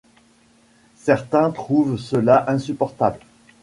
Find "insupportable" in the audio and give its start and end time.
2.49-3.19